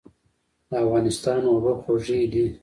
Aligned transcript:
د 0.69 0.71
افغانستان 0.85 1.41
اوبه 1.51 1.73
خوږې 1.81 2.21
دي. 2.31 2.45